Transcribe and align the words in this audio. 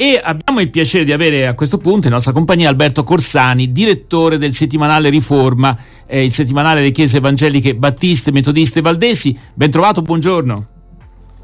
e 0.00 0.18
abbiamo 0.18 0.60
il 0.60 0.70
piacere 0.70 1.04
di 1.04 1.12
avere 1.12 1.46
a 1.46 1.52
questo 1.52 1.76
punto 1.76 2.06
in 2.06 2.14
nostra 2.14 2.32
compagnia 2.32 2.70
Alberto 2.70 3.04
Corsani, 3.04 3.70
direttore 3.70 4.38
del 4.38 4.54
settimanale 4.54 5.10
Riforma, 5.10 5.76
eh, 6.06 6.24
il 6.24 6.32
settimanale 6.32 6.80
delle 6.80 6.90
chiese 6.90 7.18
evangeliche 7.18 7.74
battiste, 7.74 8.32
metodiste 8.32 8.78
e 8.78 8.82
valdesi. 8.82 9.38
Ben 9.52 9.70
trovato, 9.70 10.00
buongiorno. 10.00 10.66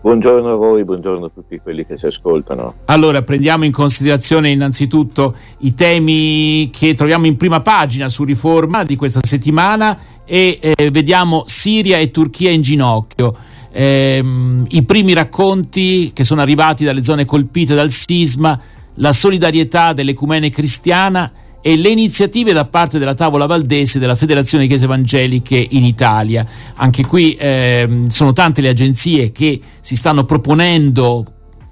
Buongiorno 0.00 0.54
a 0.54 0.56
voi, 0.56 0.84
buongiorno 0.84 1.26
a 1.26 1.30
tutti 1.34 1.60
quelli 1.62 1.84
che 1.84 1.98
si 1.98 2.06
ascoltano. 2.06 2.76
Allora, 2.86 3.20
prendiamo 3.20 3.66
in 3.66 3.72
considerazione 3.72 4.48
innanzitutto 4.48 5.36
i 5.58 5.74
temi 5.74 6.70
che 6.72 6.94
troviamo 6.94 7.26
in 7.26 7.36
prima 7.36 7.60
pagina 7.60 8.08
su 8.08 8.24
Riforma 8.24 8.84
di 8.84 8.96
questa 8.96 9.20
settimana 9.22 9.98
e 10.24 10.58
eh, 10.62 10.90
vediamo 10.90 11.42
Siria 11.44 11.98
e 11.98 12.10
Turchia 12.10 12.52
in 12.52 12.62
ginocchio. 12.62 13.36
Eh, 13.78 14.24
I 14.68 14.82
primi 14.84 15.12
racconti 15.12 16.10
che 16.14 16.24
sono 16.24 16.40
arrivati 16.40 16.82
dalle 16.82 17.04
zone 17.04 17.26
colpite 17.26 17.74
dal 17.74 17.90
sisma, 17.90 18.58
la 18.94 19.12
solidarietà 19.12 19.92
dell'ecumene 19.92 20.48
cristiana 20.48 21.30
e 21.60 21.76
le 21.76 21.90
iniziative 21.90 22.54
da 22.54 22.64
parte 22.64 22.98
della 22.98 23.12
tavola 23.12 23.44
valdese 23.44 23.98
della 23.98 24.14
Federazione 24.14 24.66
Chiese 24.66 24.84
Evangeliche 24.84 25.66
in 25.72 25.84
Italia. 25.84 26.46
Anche 26.76 27.04
qui 27.04 27.34
eh, 27.34 28.04
sono 28.08 28.32
tante 28.32 28.62
le 28.62 28.70
agenzie 28.70 29.30
che 29.30 29.60
si 29.82 29.94
stanno 29.94 30.24
proponendo 30.24 31.26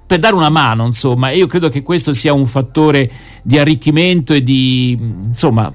per 0.05 0.19
dare 0.19 0.35
una 0.35 0.49
mano, 0.49 0.85
insomma, 0.85 1.31
e 1.31 1.37
io 1.37 1.47
credo 1.47 1.69
che 1.69 1.81
questo 1.81 2.13
sia 2.13 2.33
un 2.33 2.45
fattore 2.45 3.09
di 3.41 3.57
arricchimento 3.57 4.35
e 4.35 4.43
di, 4.43 4.91
insomma, 4.91 5.73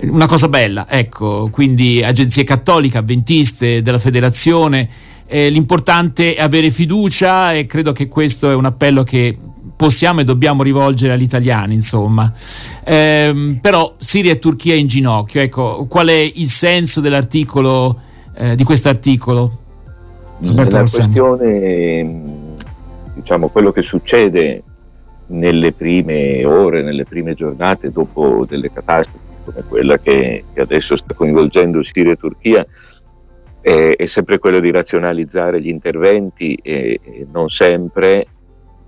una 0.00 0.26
cosa 0.26 0.48
bella, 0.48 0.86
ecco, 0.88 1.48
quindi 1.52 2.02
agenzie 2.02 2.42
cattoliche, 2.42 2.98
avventiste, 2.98 3.80
della 3.80 4.00
federazione, 4.00 5.10
eh, 5.26 5.48
l'importante 5.48 6.34
è 6.34 6.42
avere 6.42 6.70
fiducia 6.70 7.52
e 7.52 7.66
credo 7.66 7.92
che 7.92 8.08
questo 8.08 8.50
è 8.50 8.54
un 8.54 8.64
appello 8.64 9.02
che 9.02 9.38
possiamo 9.76 10.20
e 10.20 10.24
dobbiamo 10.24 10.62
rivolgere 10.62 11.14
agli 11.14 11.22
italiani, 11.22 11.74
insomma. 11.74 12.32
Eh, 12.84 13.58
però 13.60 13.94
Siria 13.98 14.32
e 14.32 14.38
Turchia 14.38 14.74
in 14.74 14.86
ginocchio, 14.86 15.40
ecco, 15.40 15.86
qual 15.86 16.08
è 16.08 16.30
il 16.34 16.48
senso 16.48 17.00
dell'articolo, 17.00 18.00
eh, 18.34 18.54
di 18.54 18.64
questo 18.64 18.88
articolo? 18.88 19.58
La 20.38 20.66
questione, 20.66 22.22
diciamo, 23.14 23.48
quello 23.48 23.72
che 23.72 23.82
succede 23.82 24.62
nelle 25.28 25.72
prime 25.72 26.44
ore, 26.44 26.82
nelle 26.82 27.04
prime 27.04 27.34
giornate 27.34 27.90
dopo 27.90 28.44
delle 28.46 28.70
catastrofi 28.72 29.20
come 29.44 29.64
quella 29.68 29.98
che, 29.98 30.44
che 30.52 30.60
adesso 30.60 30.96
sta 30.96 31.14
coinvolgendo 31.14 31.82
Siria 31.82 32.12
e 32.12 32.16
Turchia, 32.16 32.66
è, 33.62 33.94
è, 33.96 34.06
sempre 34.06 34.38
quello 34.38 34.60
di 34.60 34.70
razionalizzare 34.70 35.60
gli 35.60 35.68
interventi 35.68 36.54
e, 36.62 37.00
e 37.02 37.26
non 37.32 37.48
sempre 37.48 38.26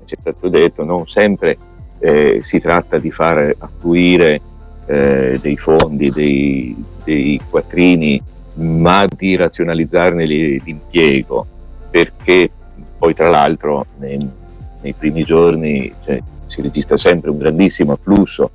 ci 0.05 0.15
è 0.15 0.19
stato 0.21 0.49
detto, 0.49 0.85
non 0.85 1.07
sempre 1.07 1.57
eh, 1.99 2.41
si 2.43 2.61
tratta 2.61 2.99
di 2.99 3.11
fare 3.11 3.55
affluire 3.59 4.41
eh, 4.87 5.39
dei 5.41 5.57
fondi, 5.57 6.11
dei, 6.11 6.85
dei, 7.05 7.41
quattrini, 7.49 8.21
ma 8.55 9.07
di 9.09 9.37
razionalizzarne 9.37 10.27
l'impiego, 10.27 11.47
perché 11.91 12.51
poi 12.99 13.15
tra 13.15 13.31
l'altro 13.31 13.87
nei, 13.99 14.19
nei 14.83 14.93
primi 14.93 15.25
giorni 15.25 15.93
cioè, 16.05 16.21
si 16.47 16.61
registra 16.61 16.97
sempre 16.99 17.31
un 17.31 17.39
grandissimo 17.39 17.93
afflusso 17.93 18.51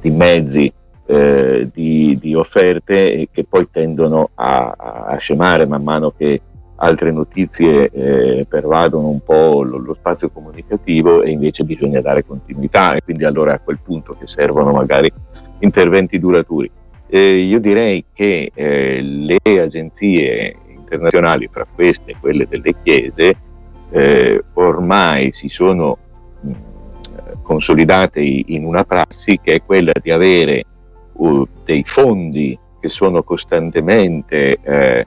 di 0.00 0.10
mezzi, 0.10 0.72
eh, 1.10 1.70
di, 1.72 2.18
di, 2.20 2.34
offerte 2.34 3.28
che 3.32 3.44
poi 3.44 3.66
tendono 3.70 4.28
a, 4.34 4.74
a 5.08 5.16
scemare 5.16 5.64
man 5.64 5.82
mano 5.82 6.12
che 6.14 6.42
altre 6.76 7.10
notizie 7.10 7.88
eh, 7.90 8.46
pervadono 8.46 9.08
un 9.08 9.20
po' 9.24 9.62
lo, 9.62 9.78
lo, 9.78 9.94
spazio 9.94 10.28
comunicativo 10.28 11.22
e 11.22 11.30
invece 11.30 11.64
bisogna 11.64 12.02
dare 12.02 12.26
continuità 12.26 12.94
e 12.94 13.00
quindi 13.02 13.24
allora 13.24 13.54
a 13.54 13.58
quel 13.58 13.78
punto 13.82 14.16
che 14.18 14.26
servono 14.26 14.70
magari 14.72 15.10
interventi 15.60 16.18
duraturi. 16.18 16.70
Eh, 17.08 17.36
io 17.38 17.58
direi 17.58 18.04
che 18.12 18.50
eh, 18.52 19.00
le 19.00 19.38
agenzie 19.62 20.56
internazionali, 20.68 21.48
fra 21.50 21.66
queste 21.74 22.16
quelle 22.20 22.46
delle 22.46 22.74
chiese, 22.82 23.36
eh, 23.90 24.44
ormai 24.52 25.32
si 25.32 25.48
sono 25.48 25.96
mh, 26.42 26.50
consolidate 27.40 28.20
in 28.20 28.66
una 28.66 28.84
prassi 28.84 29.40
che 29.42 29.54
è 29.54 29.62
quella 29.62 29.92
di 30.02 30.10
avere 30.10 30.64
dei 31.64 31.84
fondi 31.86 32.58
che 32.80 32.88
sono 32.88 33.22
costantemente 33.22 34.58
eh, 34.62 35.06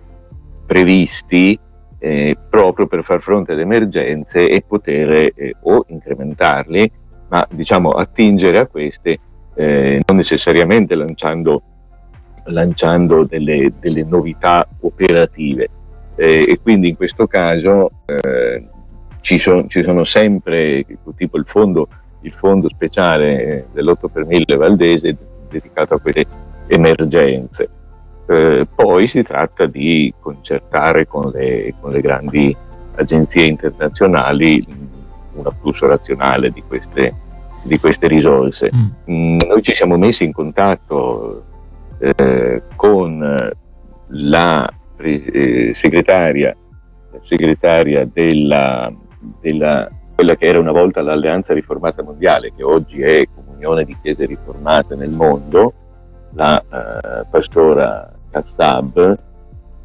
previsti 0.66 1.58
eh, 2.00 2.36
proprio 2.50 2.88
per 2.88 3.04
far 3.04 3.22
fronte 3.22 3.52
alle 3.52 3.62
emergenze 3.62 4.50
e 4.50 4.64
poter 4.68 5.32
eh, 5.36 5.56
o 5.62 5.86
incrementarli, 5.88 6.92
ma 7.30 7.48
diciamo 7.50 7.92
attingere 7.92 8.58
a 8.58 8.68
queste 8.68 9.20
eh, 9.54 10.02
non 10.06 10.18
necessariamente 10.18 10.96
lanciando, 10.96 11.62
lanciando 12.46 13.24
delle, 13.24 13.72
delle, 13.80 14.04
novità 14.04 14.68
operative. 14.82 15.70
Eh, 16.16 16.46
e 16.50 16.60
quindi 16.62 16.90
in 16.90 16.96
questo 16.96 17.28
caso 17.28 17.92
eh, 18.06 18.66
ci, 19.22 19.38
son, 19.40 19.70
ci, 19.70 19.84
sono 19.84 20.04
sempre, 20.04 20.86
tipo 21.16 21.38
il 21.38 21.46
fondo, 21.48 21.88
il 22.22 22.34
fondo 22.34 22.68
speciale 22.70 23.68
dell'8 23.74 24.12
per 24.12 24.26
1000 24.26 24.56
Valdese 24.56 25.18
dedicato 25.52 25.96
a 25.96 26.00
queste 26.00 26.26
emergenze. 26.68 27.70
Eh, 28.28 28.68
poi 28.74 29.08
si 29.08 29.24
tratta 29.24 29.66
di 29.66 30.14
concertare 30.20 31.06
con 31.06 31.32
le, 31.32 31.74
con 31.80 31.92
le, 31.92 32.02
grandi 32.02 32.56
agenzie 32.96 33.46
internazionali 33.46 34.66
un 35.34 35.46
afflusso 35.46 35.88
razionale 35.88 36.52
di 36.52 36.64
queste, 36.66 37.14
di 37.64 37.80
queste 37.80 38.08
risorse. 38.08 38.70
Mm. 38.74 39.14
Mm, 39.14 39.38
noi 39.48 39.62
ci 39.62 39.74
siamo 39.74 39.98
messi 39.98 40.24
in 40.24 40.32
contatto 40.32 41.44
eh, 42.00 42.64
con 42.76 43.52
la 44.08 44.74
eh, 44.98 45.72
segretaria, 45.74 46.56
segretaria 47.20 48.08
della, 48.12 48.92
della, 49.40 49.90
quella 50.16 50.36
che 50.36 50.46
era 50.46 50.60
una 50.60 50.72
volta 50.72 51.02
l'Alleanza 51.02 51.54
Riformata 51.54 52.04
Mondiale, 52.04 52.54
che 52.56 52.64
oggi 52.64 53.02
è 53.02 53.24
Comunione 53.62 53.86
di 53.86 53.96
Chiese 54.02 54.26
Riformate 54.26 54.96
nel 54.96 55.12
mondo, 55.12 55.74
la 56.34 56.60
eh, 56.60 57.26
pastora 57.30 58.12
Kassab, 58.32 59.20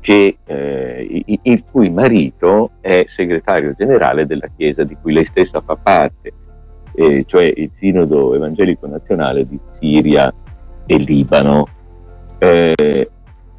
che, 0.01 0.39
eh, 0.45 1.25
il 1.43 1.65
cui 1.71 1.91
marito 1.91 2.71
è 2.81 3.05
segretario 3.07 3.75
generale 3.77 4.25
della 4.25 4.49
Chiesa 4.57 4.83
di 4.83 4.97
cui 5.01 5.13
lei 5.13 5.27
stessa 5.27 5.61
fa 5.61 5.77
parte, 5.77 6.33
eh, 6.95 7.25
cioè 7.27 7.53
il 7.55 7.71
Sinodo 7.75 8.35
Evangelico 8.35 8.87
Nazionale 8.87 9.47
di 9.47 9.61
Siria 9.73 10.33
e 10.87 10.97
Libano. 10.97 11.69
Eh, 12.39 13.11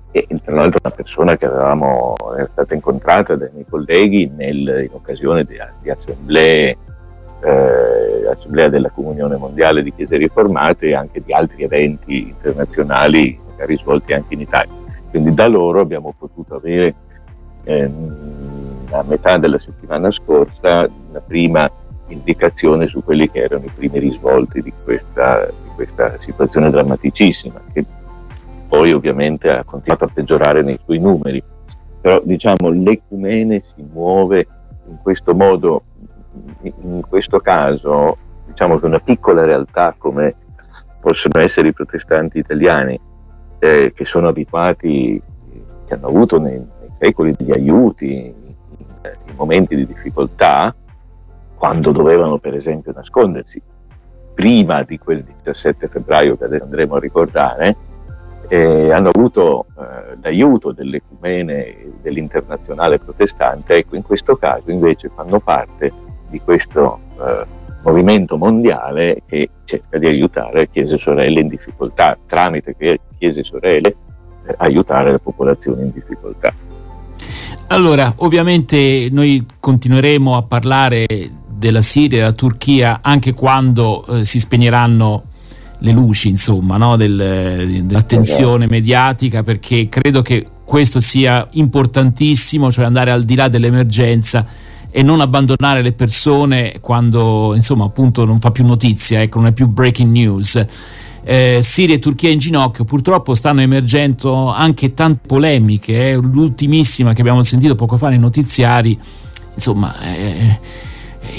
e 0.10 0.28
tra 0.44 0.56
l'altro 0.56 0.80
una 0.82 0.96
persona 0.96 1.38
che 1.38 1.46
avevamo, 1.46 2.16
era 2.36 2.50
stata 2.52 2.74
incontrata 2.74 3.36
dai 3.36 3.50
miei 3.54 3.66
colleghi 3.70 4.32
nel, 4.36 4.86
in 4.88 4.90
occasione 4.94 5.44
di, 5.44 5.58
di 5.82 5.90
assemblee, 5.92 6.76
eh, 7.44 8.28
assemblea 8.28 8.70
della 8.70 8.90
Comunione 8.90 9.38
Mondiale 9.38 9.84
di 9.84 9.94
Chiese 9.94 10.18
Riformate 10.18 10.88
e 10.88 10.96
anche 10.96 11.22
di 11.24 11.34
altri 11.34 11.64
eventi 11.64 12.30
internazionali 12.30 13.40
magari 13.50 13.78
svolti 13.78 14.14
anche 14.14 14.34
in 14.34 14.42
Italia. 14.42 14.74
Quindi 15.10 15.34
da 15.34 15.48
loro 15.48 15.80
abbiamo 15.80 16.14
potuto 16.18 16.56
avere 16.56 16.94
ehm, 17.64 18.88
a 18.92 19.04
metà 19.04 19.38
della 19.38 19.60
settimana 19.60 20.12
scorsa 20.12 20.90
la 21.12 21.22
prima 21.22 21.70
indicazione 22.08 22.88
su 22.88 23.04
quelli 23.04 23.30
che 23.30 23.40
erano 23.40 23.66
i 23.66 23.72
primi 23.74 24.00
risvolti 24.00 24.62
di 24.62 24.72
questa, 24.84 25.46
di 25.46 25.70
questa 25.76 26.20
situazione 26.20 26.70
drammaticissima, 26.70 27.62
che 27.74 27.84
poi 28.68 28.94
ovviamente 28.94 29.50
ha 29.50 29.64
continuato 29.64 30.06
a 30.06 30.10
peggiorare 30.14 30.62
nei 30.62 30.80
suoi 30.84 31.00
numeri. 31.00 31.44
Però 32.00 32.22
diciamo 32.24 32.70
l'ecumene 32.70 33.62
si 33.62 33.86
muove 33.92 34.48
in 34.88 34.98
questo 35.02 35.34
modo, 35.34 35.84
in 36.62 37.02
questo 37.08 37.40
caso 37.40 38.18
diciamo 38.48 38.80
che 38.80 38.86
una 38.86 39.00
piccola 39.00 39.46
realtà 39.46 39.94
come 39.98 40.36
possono 41.00 41.40
essere 41.40 41.70
i 41.70 41.74
protestanti 41.74 42.40
italiani 42.40 43.00
eh, 43.60 43.94
che 43.96 44.06
sono 44.06 44.30
abituati, 44.30 45.22
che 45.86 45.94
hanno 45.94 46.08
avuto 46.08 46.40
nei, 46.40 46.58
nei 46.58 46.92
secoli 46.98 47.34
degli 47.38 47.52
aiuti, 47.52 48.14
in, 48.14 48.56
in, 49.26 49.36
momenti 49.36 49.76
di 49.76 49.86
difficoltà, 49.86 50.74
quando 51.56 51.92
dovevano 51.92 52.38
per 52.40 52.56
esempio 52.56 52.92
nascondersi, 52.94 53.62
prima 54.34 54.84
di 54.84 54.98
quel 54.98 55.24
17 55.24 55.88
febbraio 55.88 56.38
che 56.38 56.46
adesso 56.46 56.64
andremo 56.64 56.96
a 56.96 57.00
ricordare, 57.00 57.76
eh, 58.50 58.92
hanno 58.92 59.10
avuto 59.10 59.66
eh, 59.78 60.18
l'aiuto 60.22 60.72
dell'ecumene 60.72 61.94
dell'internazionale 62.02 63.00
protestante, 63.00 63.76
ecco 63.76 63.96
in 63.96 64.04
questo 64.04 64.36
caso 64.36 64.72
invece 64.72 65.10
fanno 65.14 65.40
parte 65.40 66.06
di 66.30 66.40
questo 66.40 67.00
eh, 67.20 67.46
movimento 67.84 68.38
mondiale 68.38 69.24
che 69.28 69.50
cerca 69.66 69.98
di 69.98 70.08
aiutare 70.08 70.70
chiese 70.70 70.98
sorelle 70.98 71.40
in 71.40 71.48
difficoltà, 71.48 72.18
tramite 72.28 72.76
chiese 73.18 73.44
sorelle 73.44 73.96
eh, 74.46 74.56
aiutare 74.58 75.12
le 75.12 75.20
popolazioni 75.20 75.84
in 75.84 75.92
difficoltà. 75.92 76.54
Allora, 77.68 78.14
ovviamente 78.18 79.10
noi 79.12 79.46
continueremo 79.60 80.38
a 80.38 80.44
parlare 80.44 81.06
della 81.48 81.82
Siria 81.82 82.18
e 82.18 82.22
della 82.22 82.34
Turchia 82.34 83.00
anche 83.02 83.34
quando 83.34 84.06
eh, 84.06 84.26
si 84.26 84.40
spegneranno 84.40 85.24
le 85.80 85.92
luci, 85.92 86.30
insomma, 86.30 86.78
no? 86.78 86.96
Del, 86.96 87.16
dell'attenzione 87.16 88.66
esatto. 88.66 88.72
mediatica, 88.72 89.44
perché 89.44 89.90
credo 89.90 90.22
che 90.22 90.48
questo 90.64 91.00
sia 91.00 91.46
importantissimo, 91.52 92.72
cioè 92.72 92.86
andare 92.86 93.12
al 93.12 93.24
di 93.24 93.36
là 93.36 93.48
dell'emergenza 93.48 94.46
e 94.90 95.04
non 95.04 95.22
abbandonare 95.22 95.82
le 95.82 95.94
persone 95.94 96.78
quando, 96.80 97.54
insomma, 97.56 97.86
appunto 97.86 98.26
non 98.26 98.40
fa 98.40 98.52
più 98.52 98.66
notizia, 98.66 99.22
ecco, 99.22 99.40
non 99.40 99.48
è 99.48 99.54
più 99.54 99.68
breaking 99.68 100.12
news. 100.12 100.66
Eh, 101.24 101.60
Siria 101.62 101.96
e 101.96 102.00
Turchia 102.00 102.30
in 102.30 102.40
ginocchio, 102.40 102.86
purtroppo 102.86 103.34
stanno 103.34 103.62
emergendo 103.62 104.52
anche 104.54 104.94
tante 104.94 105.28
polemiche, 105.28 106.12
eh. 106.12 106.16
l'ultimissima 106.16 107.14
che 107.14 107.22
abbiamo 107.22 107.44
sentito 107.44 107.76
poco 107.76 107.98
fa 107.98 108.10
nei 108.10 108.20
notiziari, 108.20 108.98
insomma, 109.54 109.94
eh, 110.02 110.60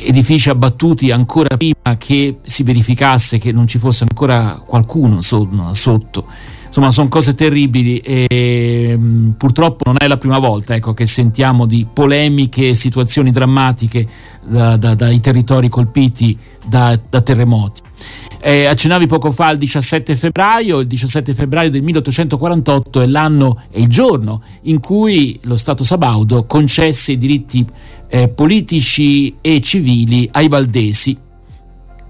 edifici 0.05 0.51
abbattuti 0.51 1.11
ancora 1.11 1.57
prima 1.57 1.97
che 1.97 2.39
si 2.43 2.63
verificasse 2.63 3.39
che 3.39 3.53
non 3.53 3.67
ci 3.67 3.79
fosse 3.79 4.05
ancora 4.05 4.63
qualcuno 4.65 5.21
sotto. 5.23 6.27
Insomma, 6.69 6.91
sono 6.91 7.09
cose 7.09 7.35
terribili 7.35 7.99
e 7.99 8.95
mm, 8.97 9.31
purtroppo 9.31 9.85
non 9.87 9.97
è 9.99 10.07
la 10.07 10.17
prima 10.17 10.39
volta 10.39 10.75
ecco, 10.75 10.95
che 10.95 11.07
sentiamo 11.07 11.67
di 11.67 11.87
polemiche 11.93 12.69
e 12.69 12.75
situazioni 12.75 13.31
drammatiche 13.31 14.07
da, 14.47 14.77
da, 14.77 14.95
dai 14.95 15.21
territori 15.21 15.69
colpiti 15.69 16.39
da, 16.67 16.99
da 17.09 17.21
terremoti. 17.21 17.83
Eh, 18.41 18.67
accennavi 18.67 19.07
poco 19.07 19.33
fa 19.33 19.47
al 19.49 19.59
17 19.59 20.15
febbraio, 20.15 20.79
il 20.79 20.87
17 20.87 21.35
febbraio 21.35 21.71
del 21.71 21.83
1848 21.83 23.01
è 23.01 23.07
l'anno 23.07 23.63
e 23.71 23.81
il 23.81 23.89
giorno 23.89 24.43
in 24.63 24.79
cui 24.79 25.41
lo 25.43 25.57
Stato 25.57 25.83
Sabaudo 25.83 26.45
concesse 26.45 27.13
i 27.13 27.17
diritti 27.17 27.67
eh, 28.09 28.29
politici 28.29 29.37
e 29.41 29.61
civili 29.61 30.29
ai 30.33 30.49
valdesi. 30.49 31.27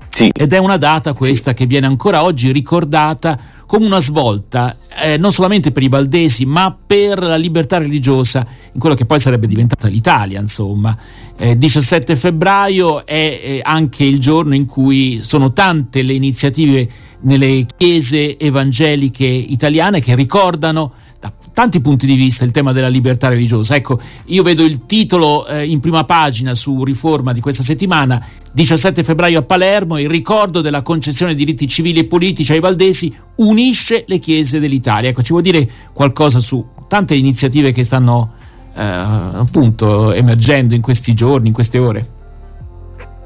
Sì. 0.08 0.30
Ed 0.32 0.52
è 0.52 0.58
una 0.58 0.76
data 0.76 1.12
questa 1.12 1.50
sì. 1.50 1.56
che 1.56 1.66
viene 1.66 1.86
ancora 1.86 2.22
oggi 2.22 2.52
ricordata 2.52 3.38
come 3.68 3.84
una 3.84 4.00
svolta, 4.00 4.78
eh, 4.98 5.18
non 5.18 5.30
solamente 5.30 5.72
per 5.72 5.82
i 5.82 5.90
valdesi, 5.90 6.46
ma 6.46 6.74
per 6.74 7.18
la 7.20 7.36
libertà 7.36 7.76
religiosa 7.76 8.46
in 8.72 8.80
quello 8.80 8.94
che 8.94 9.04
poi 9.04 9.20
sarebbe 9.20 9.46
diventata 9.46 9.88
l'Italia, 9.88 10.40
insomma. 10.40 10.96
Eh, 11.36 11.58
17 11.58 12.16
febbraio 12.16 13.04
è 13.04 13.40
eh, 13.42 13.60
anche 13.62 14.04
il 14.04 14.20
giorno 14.20 14.54
in 14.54 14.64
cui 14.64 15.20
sono 15.22 15.52
tante 15.52 16.00
le 16.00 16.14
iniziative 16.14 16.88
nelle 17.20 17.66
chiese 17.76 18.38
evangeliche 18.38 19.26
italiane 19.26 20.00
che 20.00 20.14
ricordano 20.14 20.92
da 21.20 21.32
tanti 21.52 21.80
punti 21.80 22.06
di 22.06 22.14
vista 22.14 22.44
il 22.44 22.52
tema 22.52 22.72
della 22.72 22.88
libertà 22.88 23.28
religiosa. 23.28 23.74
Ecco, 23.74 23.98
io 24.26 24.42
vedo 24.42 24.62
il 24.64 24.86
titolo 24.86 25.46
eh, 25.46 25.66
in 25.66 25.80
prima 25.80 26.04
pagina 26.04 26.54
su 26.54 26.84
Riforma 26.84 27.32
di 27.32 27.40
questa 27.40 27.62
settimana, 27.62 28.24
17 28.52 29.02
febbraio 29.02 29.40
a 29.40 29.42
Palermo, 29.42 29.98
il 29.98 30.08
ricordo 30.08 30.60
della 30.60 30.82
concessione 30.82 31.34
di 31.34 31.44
diritti 31.44 31.66
civili 31.66 32.00
e 32.00 32.04
politici 32.06 32.52
ai 32.52 32.60
valdesi 32.60 33.12
unisce 33.36 34.04
le 34.06 34.18
chiese 34.18 34.60
dell'Italia. 34.60 35.10
Ecco, 35.10 35.22
ci 35.22 35.32
vuol 35.32 35.42
dire 35.42 35.68
qualcosa 35.92 36.40
su 36.40 36.64
tante 36.86 37.14
iniziative 37.14 37.72
che 37.72 37.84
stanno 37.84 38.34
eh, 38.74 38.82
appunto 38.82 40.12
emergendo 40.12 40.74
in 40.74 40.82
questi 40.82 41.14
giorni, 41.14 41.48
in 41.48 41.54
queste 41.54 41.78
ore? 41.78 42.06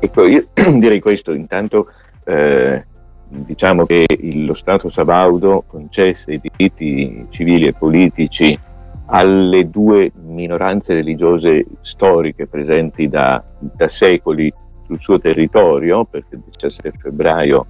Ecco, 0.01 0.27
io 0.27 0.47
direi 0.55 1.01
questo, 1.01 1.33
intanto 1.33 1.89
eh, 2.25 2.85
diciamo 3.33 3.87
che 3.87 4.05
lo 4.21 4.55
Stato 4.55 4.91
Sabaudo 4.91 5.65
concesse 5.67 6.35
i 6.35 6.41
diritti 6.41 7.27
civili 7.31 7.67
e 7.67 7.73
politici 7.73 8.59
alle 9.07 9.69
due 9.69 10.13
minoranze 10.25 10.95
religiose 10.95 11.65
storiche 11.81 12.47
presenti 12.47 13.09
da, 13.09 13.43
da 13.59 13.89
secoli 13.89 14.53
sul 14.87 15.01
suo 15.01 15.19
territorio, 15.19 16.05
perché 16.05 16.37
il 16.37 16.43
17 16.51 16.93
febbraio 16.99 17.67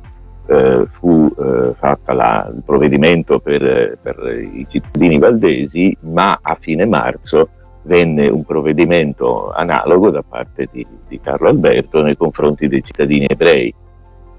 eh, 0.47 0.87
fu 0.99 1.33
eh, 1.39 1.75
fatto 1.79 2.13
il 2.13 2.63
provvedimento 2.65 3.39
per, 3.41 3.99
per, 4.01 4.17
i 4.53 4.67
cittadini 4.69 5.19
valdesi, 5.19 5.97
ma 6.01 6.39
a 6.41 6.57
fine 6.61 6.85
marzo 6.85 7.49
venne 7.83 8.29
un 8.29 8.45
provvedimento 8.45 9.51
analogo 9.51 10.11
da 10.11 10.23
parte 10.23 10.69
di, 10.71 10.87
di 11.09 11.21
Carlo 11.21 11.49
Alberto 11.49 12.03
nei 12.03 12.17
confronti 12.17 12.69
dei 12.69 12.83
cittadini 12.85 13.27
ebrei 13.29 13.75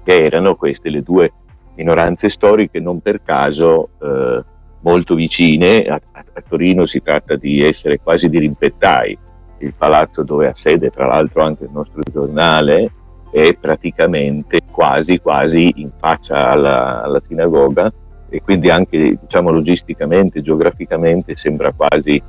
che 0.04 0.24
erano 0.24 0.54
queste 0.54 0.90
le 0.90 1.02
due 1.02 1.32
minoranze 1.74 2.28
storiche 2.28 2.78
non 2.78 3.00
per 3.00 3.22
caso 3.22 3.90
eh, 4.00 4.42
molto 4.80 5.14
vicine. 5.14 5.84
A, 5.84 6.00
a, 6.12 6.42
Torino 6.46 6.86
si 6.86 7.02
tratta 7.02 7.36
di 7.36 7.62
essere 7.62 8.00
quasi 8.00 8.28
di 8.28 8.38
rimpettai. 8.38 9.18
Il 9.58 9.74
palazzo 9.76 10.22
dove 10.22 10.46
ha 10.48 10.54
sede, 10.54 10.90
tra 10.90 11.06
l'altro, 11.06 11.42
anche 11.42 11.64
il 11.64 11.70
nostro 11.72 12.02
giornale 12.12 12.92
è 13.30 13.54
praticamente 13.54 14.60
quasi 14.70 15.18
quasi 15.18 15.72
in 15.76 15.90
faccia 15.98 16.50
alla, 16.50 17.02
alla 17.02 17.20
sinagoga 17.20 17.92
e 18.28 18.42
quindi 18.42 18.68
anche 18.68 19.18
diciamo 19.20 19.50
logisticamente, 19.50 20.40
geograficamente 20.40 21.34
sembra 21.34 21.72
quasi 21.72 22.22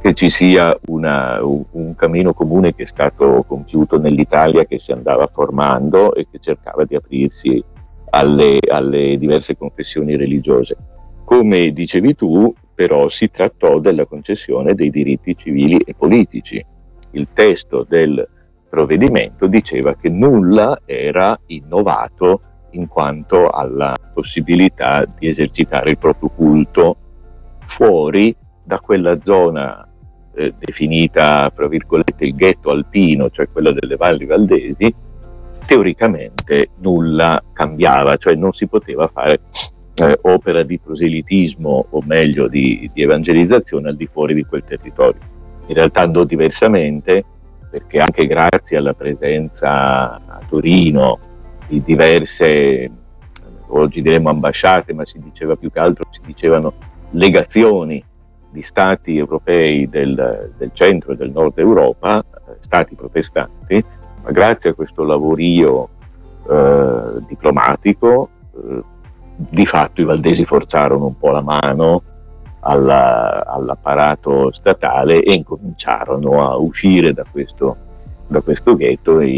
che 0.00 0.14
ci 0.14 0.30
sia 0.30 0.76
una, 0.86 1.40
un, 1.42 1.94
cammino 1.94 2.32
comune 2.32 2.74
che 2.74 2.84
è 2.84 2.86
stato 2.86 3.44
compiuto 3.46 3.98
nell'Italia 3.98 4.64
che 4.64 4.78
si 4.78 4.92
andava 4.92 5.26
formando 5.26 6.14
e 6.14 6.26
che 6.30 6.38
cercava 6.40 6.84
di 6.84 6.94
aprirsi 6.94 7.62
alle, 8.10 8.58
alle 8.66 9.18
diverse 9.18 9.56
confessioni 9.56 10.16
religiose. 10.16 10.76
Come 11.24 11.72
dicevi 11.72 12.14
tu, 12.14 12.52
però 12.74 13.08
si 13.08 13.30
trattò 13.30 13.78
della 13.78 14.06
concessione 14.06 14.74
dei 14.74 14.90
diritti 14.90 15.36
civili 15.36 15.76
e 15.78 15.94
politici. 15.94 16.64
Il 17.10 17.28
testo 17.34 17.84
del 17.86 18.26
provvedimento 18.70 19.48
diceva 19.48 19.94
che 19.96 20.08
nulla 20.08 20.80
era 20.86 21.38
innovato 21.46 22.40
in 22.70 22.88
quanto 22.88 23.50
alla 23.50 23.94
possibilità 24.14 25.04
di 25.18 25.28
esercitare 25.28 25.90
il 25.90 25.98
proprio 25.98 26.30
culto 26.30 26.96
fuori 27.66 28.34
da 28.64 28.78
quella 28.80 29.18
zona 29.22 29.89
eh, 30.34 30.54
definita, 30.58 31.50
tra 31.54 31.68
virgolette, 31.68 32.24
il 32.24 32.34
ghetto 32.34 32.70
alpino, 32.70 33.30
cioè 33.30 33.48
quella 33.50 33.72
delle 33.72 33.96
valli 33.96 34.26
valdesi, 34.26 34.94
teoricamente 35.66 36.70
nulla 36.78 37.42
cambiava, 37.52 38.16
cioè 38.16 38.34
non 38.34 38.52
si 38.52 38.66
poteva 38.66 39.08
fare 39.08 39.40
eh, 39.94 40.18
opera 40.22 40.62
di 40.62 40.78
proselitismo 40.78 41.86
o 41.90 42.02
meglio 42.04 42.48
di, 42.48 42.90
di, 42.92 43.02
evangelizzazione 43.02 43.88
al 43.88 43.96
di 43.96 44.08
fuori 44.10 44.34
di 44.34 44.44
quel 44.44 44.64
territorio. 44.64 45.20
In 45.66 45.74
realtà 45.74 46.00
andò 46.00 46.24
diversamente 46.24 47.24
perché 47.70 47.98
anche 47.98 48.26
grazie 48.26 48.78
alla 48.78 48.94
presenza 48.94 50.14
a 50.14 50.40
Torino 50.48 51.18
di 51.68 51.82
diverse, 51.84 52.90
oggi 53.68 54.02
diremmo 54.02 54.28
ambasciate, 54.28 54.92
ma 54.92 55.04
si 55.04 55.20
diceva 55.22 55.54
più 55.54 55.70
che 55.70 55.78
altro, 55.78 56.08
si 56.10 56.20
dicevano 56.24 56.72
legazioni 57.10 58.02
di 58.50 58.62
stati 58.62 59.16
europei 59.16 59.88
del, 59.88 60.52
del 60.56 60.70
centro 60.74 61.12
e 61.12 61.16
del 61.16 61.30
nord 61.30 61.58
Europa, 61.58 62.18
eh, 62.20 62.56
stati 62.60 62.94
protestanti, 62.94 63.82
ma 64.22 64.30
grazie 64.30 64.70
a 64.70 64.74
questo 64.74 65.04
lavorio 65.04 65.88
eh, 66.48 67.24
diplomatico, 67.26 68.28
eh, 68.54 68.82
di 69.36 69.66
fatto 69.66 70.00
i 70.00 70.04
valdesi 70.04 70.44
forzarono 70.44 71.06
un 71.06 71.16
po' 71.16 71.30
la 71.30 71.42
mano 71.42 72.02
alla, 72.60 73.46
all'apparato 73.46 74.52
statale 74.52 75.22
e 75.22 75.34
incominciarono 75.34 76.46
a 76.46 76.56
uscire 76.56 77.12
da 77.14 77.24
questo, 77.30 77.76
da 78.26 78.40
questo 78.42 78.76
ghetto 78.76 79.20
e 79.20 79.28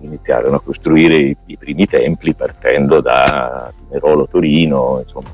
iniziarono 0.00 0.56
a 0.56 0.60
costruire 0.60 1.16
i, 1.16 1.36
i 1.46 1.56
primi 1.56 1.86
templi 1.86 2.34
partendo 2.34 3.00
da 3.00 3.72
Nerolo 3.90 4.26
Torino, 4.28 5.00
insomma, 5.02 5.28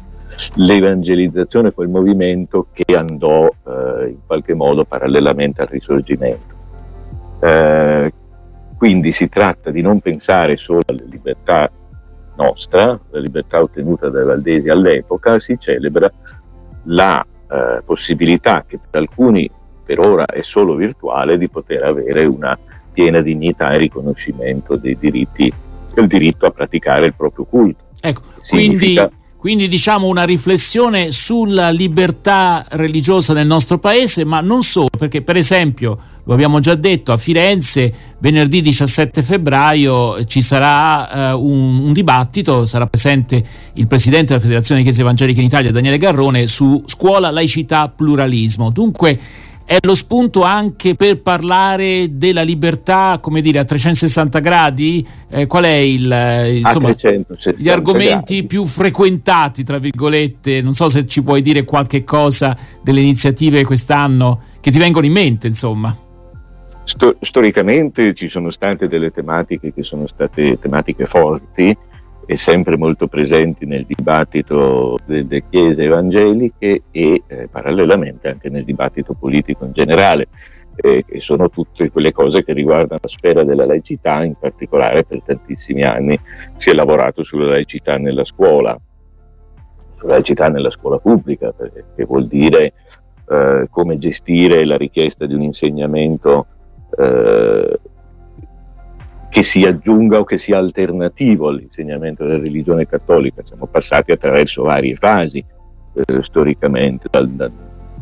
l'evangelizzazione, 0.55 1.73
quel 1.73 1.89
movimento 1.89 2.67
che 2.73 2.95
andò 2.95 3.47
eh, 3.47 4.09
in 4.09 4.19
qualche 4.27 4.55
modo 4.55 4.85
parallelamente 4.85 5.63
al 5.63 5.69
risorgimento. 5.69 6.55
Eh, 7.41 8.13
quindi 8.77 9.13
si 9.13 9.29
tratta 9.29 9.71
di 9.71 9.81
non 9.81 10.01
pensare 10.01 10.57
solo 10.57 10.81
alla 10.87 11.03
libertà 11.09 11.71
nostra, 12.37 12.99
la 13.11 13.19
libertà 13.19 13.63
ottenuta 13.63 14.09
dai 14.09 14.25
Valdesi 14.25 14.69
all'epoca, 14.69 15.39
si 15.39 15.57
celebra 15.59 16.11
la 16.85 17.25
eh, 17.51 17.83
possibilità 17.85 18.65
che 18.67 18.79
per 18.79 19.01
alcuni 19.01 19.51
per 19.85 20.01
ora 20.01 20.27
è 20.27 20.43
solo 20.43 20.75
virtuale 20.75 21.39
di 21.39 21.49
poter 21.49 21.85
avere 21.85 22.25
una 22.25 22.59
piena 22.93 23.21
dignità 23.21 23.73
e 23.73 23.79
riconoscimento 23.79 24.75
dei 24.77 24.97
diritti, 24.99 25.53
del 25.95 26.09
diritto 26.09 26.47
a 26.47 26.51
praticare 26.51 27.07
il 27.07 27.15
proprio 27.15 27.45
culto. 27.45 27.85
Ecco, 28.01 28.23
Significa 28.41 29.07
quindi 29.07 29.16
quindi 29.37 29.69
diciamo 29.69 30.09
una 30.09 30.25
riflessione 30.25 31.13
sulla 31.13 31.71
libertà 31.71 32.65
religiosa 32.71 33.33
nel 33.33 33.47
nostro 33.47 33.79
paese, 33.79 34.25
ma 34.25 34.41
non 34.41 34.63
solo, 34.63 34.89
perché 34.97 35.23
per 35.23 35.37
esempio, 35.37 35.99
lo 36.25 36.35
abbiamo 36.35 36.59
già 36.59 36.75
detto, 36.75 37.13
a 37.13 37.17
Firenze 37.17 38.15
venerdì 38.19 38.61
17 38.63 39.23
febbraio 39.23 40.25
ci 40.25 40.43
sarà 40.43 41.35
uh, 41.35 41.47
un, 41.47 41.85
un, 41.85 41.93
dibattito, 41.93 42.67
sarà 42.67 42.87
presente 42.87 43.45
il 43.75 43.87
presidente 43.87 44.29
della 44.29 44.41
Federazione 44.41 44.83
Chiese 44.83 45.03
Evangeliche 45.03 45.41
in 45.41 45.47
Italia, 45.47 45.71
Daniele 45.71 45.99
Garrone, 45.99 46.49
su 46.49 46.83
scuola, 46.87 47.31
laicità, 47.31 47.89
pluralismo. 47.89 48.71
Dunque 48.71 49.21
è 49.67 49.79
lo 49.83 49.97
spunto 49.97 50.43
anche 50.45 50.95
per 50.95 51.21
parlare 51.21 52.17
della 52.17 52.43
libertà, 52.43 53.19
come 53.21 53.41
dire, 53.41 53.59
a 53.59 53.65
360 53.65 54.39
gradi? 54.39 55.05
Eh, 55.29 55.49
qual 55.49 55.65
è 55.65 55.75
il, 55.75 56.11
eh, 56.11 56.59
insomma, 56.59 56.95
gli 57.57 57.69
argomenti 57.69 58.35
gradi. 58.35 58.47
più 58.47 58.65
frequentati, 58.65 59.65
tra 59.65 59.79
virgolette? 59.79 60.63
Non 60.63 60.73
so 60.73 60.89
se 60.89 61.05
ci 61.05 61.21
puoi 61.21 61.43
dire 61.43 61.65
qualche 61.65 62.05
cosa 62.05 62.57
delle 62.81 63.01
iniziative 63.01 63.65
quest'anno 63.65 64.41
che 64.61 64.71
ti 64.71 64.79
vengono 64.79 65.05
in 65.05 65.13
mente, 65.13 65.49
insomma. 65.49 65.95
Sto- 66.85 67.17
storicamente 67.21 68.15
ci 68.15 68.29
sono 68.29 68.51
state 68.51 68.87
delle 68.87 69.11
tematiche 69.11 69.73
che 69.73 69.83
sono 69.83 70.07
state 70.07 70.61
tematiche 70.61 71.07
forti 71.07 71.77
e 72.27 72.37
sempre 72.37 72.77
molto 72.77 73.07
presenti 73.07 73.67
nel 73.67 73.87
dibattito 73.87 74.99
delle 75.07 75.45
chiese 75.49 75.85
evangeliche 75.85 76.83
e 76.91 77.23
eh, 77.25 77.49
parallelamente 77.49 78.29
anche 78.29 78.51
nel 78.51 78.65
dibattito 78.65 79.15
politico 79.15 79.65
in 79.65 79.73
generale, 79.73 80.27
eh, 80.75 81.05
che 81.07 81.21
sono 81.21 81.49
tutte 81.49 81.91
quelle 81.91 82.13
cose 82.13 82.45
che 82.45 82.53
riguardano 82.53 83.01
la 83.01 83.09
sfera 83.09 83.45
della 83.45 83.65
laicità, 83.65 84.25
in 84.25 84.35
particolare 84.35 85.05
per 85.05 85.23
tantissimi 85.23 85.85
anni 85.85 86.19
si 86.57 86.71
è 86.71 86.73
lavorato 86.75 87.23
sulla 87.23 87.47
laicità 87.47 87.97
nella 87.97 88.25
scuola, 88.25 88.77
sulla 89.95 90.15
laicità 90.15 90.49
nella 90.49 90.71
scuola 90.71 90.99
pubblica, 90.99 91.55
che 91.95 92.05
vuol 92.05 92.27
dire 92.27 92.73
eh, 93.29 93.69
come 93.71 93.99
gestire 93.99 94.65
la 94.65 94.77
richiesta 94.77 95.27
di 95.27 95.35
un 95.35 95.43
insegnamento 95.43 96.47
eh, 96.99 97.79
che 99.37 99.43
si 99.43 99.67
aggiunga 99.67 100.19
o 100.19 100.25
che 100.25 100.39
sia 100.39 100.57
alternativo 100.57 101.49
all'insegnamento 101.49 102.25
della 102.25 102.39
religione 102.39 102.87
cattolica. 102.87 103.45
Siamo 103.45 103.67
passati 103.67 104.11
attraverso 104.11 104.63
varie 104.63 104.97
fasi 104.97 105.45
eh, 105.93 106.23
storicamente, 106.23 107.09
da, 107.11 107.21
da, 107.23 107.51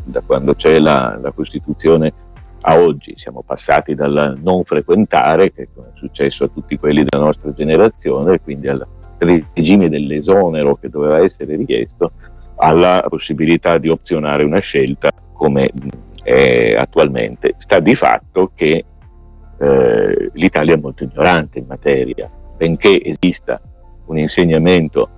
da, 0.05 0.21
quando 0.21 0.55
c'è 0.55 0.79
la, 0.79 1.19
la, 1.21 1.31
Costituzione 1.33 2.13
a 2.61 2.79
oggi. 2.79 3.15
Siamo 3.17 3.43
passati 3.45 3.95
dal 3.95 4.39
non 4.41 4.63
frequentare, 4.63 5.51
che 5.51 5.63
è 5.63 5.67
successo 5.95 6.45
a 6.45 6.47
tutti 6.47 6.77
quelli 6.77 7.03
della 7.03 7.25
nostra 7.25 7.51
generazione, 7.51 8.39
quindi 8.39 8.69
al 8.69 8.87
regime 9.17 9.89
dell'esonero 9.89 10.77
che 10.77 10.87
doveva 10.87 11.21
essere 11.21 11.57
richiesto, 11.57 12.13
alla 12.55 13.05
possibilità 13.09 13.77
di 13.77 13.89
opzionare 13.89 14.45
una 14.45 14.59
scelta 14.59 15.11
come 15.33 15.69
è 16.23 16.75
attualmente. 16.75 17.55
Sta 17.57 17.81
di 17.81 17.93
fatto 17.93 18.53
che 18.55 18.85
eh, 19.57 20.29
l'Italia 20.33 20.75
è 20.75 20.77
molto 20.77 21.03
ignorante 21.03 21.59
in 21.59 21.65
materia, 21.67 22.29
benché 22.57 23.01
esista 23.03 23.61
un 24.05 24.17
insegnamento 24.17 25.09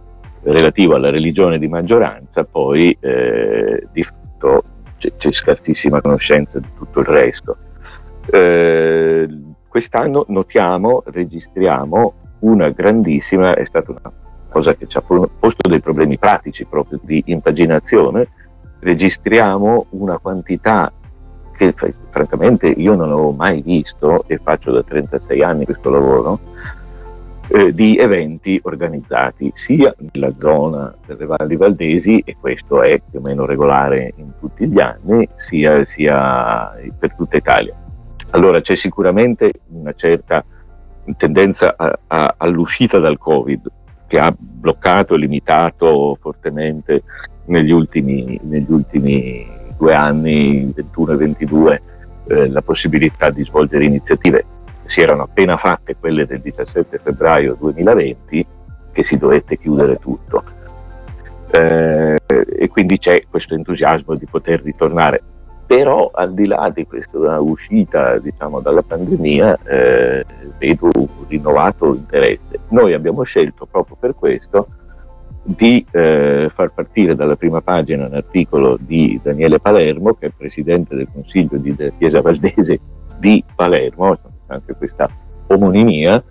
relativo 0.44 0.96
alla 0.96 1.10
religione 1.10 1.60
di 1.60 1.68
maggioranza, 1.68 2.44
poi 2.46 2.96
eh, 3.00 3.88
di 3.92 4.04
fatto 4.04 4.64
c'è, 4.98 5.12
c'è, 5.18 5.32
scarsissima 5.32 6.02
conoscenza 6.02 6.60
di 6.60 6.70
tutto 6.78 7.00
il 7.02 7.06
resto. 7.06 7.58
Eh, 8.30 9.28
quest'anno 9.68 10.26
notiamo, 10.30 11.04
registriamo 11.06 12.14
una 12.40 12.70
grandissima, 12.70 13.56
è 13.56 13.66
stata 13.66 13.92
una 13.92 14.12
cosa 14.50 14.76
che 14.76 14.88
ci 14.88 14.98
ha 14.98 15.02
posto 15.02 15.70
dei 15.70 15.82
problemi 15.82 16.18
pratici 16.18 16.66
proprio 16.66 17.00
di 17.04 17.22
impaginazione, 17.26 18.30
registriamo 18.80 19.88
una 19.92 20.18
quantità 20.18 20.92
che 21.58 21.74
francamente 22.12 22.68
io 22.68 22.94
non 22.96 23.12
avevo 23.12 23.32
mai 23.32 23.62
visto 23.62 24.24
e 24.28 24.38
faccio 24.38 24.72
da 24.72 24.84
36 24.84 25.42
anni 25.42 25.66
questo 25.66 25.90
lavoro, 25.90 26.40
eh, 27.50 27.74
di 27.74 27.98
eventi 27.98 28.60
organizzati 28.64 29.52
sia 29.54 29.94
nella 29.98 30.34
zona 30.38 30.94
delle 31.06 31.26
Valli 31.26 31.56
Valdesi, 31.56 32.22
e 32.26 32.36
questo 32.40 32.82
è 32.82 33.02
più 33.10 33.20
o 33.20 33.22
meno 33.22 33.46
regolare 33.46 34.14
in 34.18 34.32
tutti 34.40 34.68
gli 34.68 34.80
anni, 34.80 35.28
sia, 35.38 35.84
sia 35.86 36.74
per 36.98 37.16
tutta 37.16 37.38
Italia. 37.38 37.74
Allora 38.32 38.62
c'è 38.62 38.76
sicuramente 38.76 39.52
una 39.70 39.94
certa 39.94 40.44
tendenza 41.16 41.74
a, 41.78 41.98
a, 42.08 42.36
all'uscita 42.38 43.00
dal 43.00 43.18
Covid 43.18 43.72
che 44.08 44.20
ha 44.20 44.34
bloccato 44.38 45.16
e 45.16 45.18
limitato 45.18 46.18
fortemente 46.20 47.04
negli 47.46 47.72
ultimi, 47.72 48.40
negli 48.44 48.72
ultimi 48.72 49.46
due 49.78 49.94
anni, 49.94 50.72
21 50.76 51.12
e 51.12 51.16
22, 51.16 51.82
eh, 52.28 52.50
la 52.50 52.62
possibilità 52.62 53.30
di 53.30 53.44
svolgere 53.44 53.86
iniziative. 53.86 54.46
Si 54.86 55.02
erano 55.02 55.24
appena 55.24 55.58
fatte 55.58 55.96
quelle 56.00 56.26
del 56.26 56.42
17 56.42 57.00
febbraio 57.00 57.56
2020 57.60 58.48
che 58.92 59.04
si 59.04 59.18
dovette 59.18 59.58
chiudere 59.58 59.98
tutto. 59.98 60.44
Eh, 61.52 62.18
e 62.28 62.68
quindi 62.68 62.98
c'è 62.98 63.24
questo 63.30 63.54
entusiasmo 63.54 64.16
di 64.16 64.26
poter 64.26 64.62
ritornare. 64.62 65.22
Però 65.66 66.12
al 66.14 66.34
di 66.34 66.48
là 66.48 66.72
di 66.74 66.86
questa 66.86 67.40
uscita 67.42 68.18
diciamo, 68.20 68.62
dalla 68.62 68.84
pandemia 68.84 69.60
eh, 69.66 70.26
vedo 70.58 70.90
un 70.96 71.08
rinnovato 71.28 71.94
interesse. 71.94 72.60
Noi 72.70 72.94
abbiamo 72.94 73.24
scelto 73.24 73.66
proprio 73.66 73.98
per 74.00 74.16
questo 74.16 74.68
di 75.48 75.86
eh, 75.92 76.52
far 76.54 76.74
partire 76.74 77.16
dalla 77.16 77.38
prima 77.38 77.62
pagina 77.62 78.06
un 78.06 78.14
articolo 78.14 78.78
di 78.78 79.18
Daniele 79.24 79.62
Palermo, 79.62 80.14
che 80.16 80.28
è 80.28 80.32
presidente 80.36 80.94
del 80.94 81.08
Consiglio 81.12 81.58
di 81.58 81.74
Chiesa 81.98 82.22
Valdese 82.22 82.80
di 83.18 83.42
Palermo, 83.56 84.18
anche 84.48 84.74
questa 84.76 85.10
omonimia, 85.48 86.22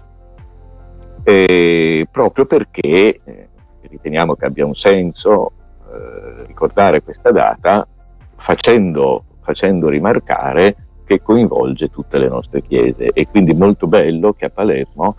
eh, 1.25 2.06
proprio 2.11 2.44
perché 2.44 3.20
eh, 3.25 3.49
riteniamo 3.88 4.35
che 4.35 4.44
abbia 4.44 4.66
un 4.66 4.75
senso 4.75 5.52
eh, 5.90 6.44
ricordare 6.46 7.02
questa 7.02 7.30
data 7.30 7.88
facendo, 8.37 9.25
facendo 9.40 9.88
rimarcare 9.88 10.76
che 11.06 11.23
coinvolge 11.23 11.88
tutte 11.88 12.18
le 12.18 12.28
nostre 12.28 12.61
chiese. 12.61 13.12
E 13.14 13.28
quindi 13.28 13.54
molto 13.54 13.87
bello 13.87 14.35
che 14.35 14.44
a 14.44 14.50
Palermo 14.50 15.16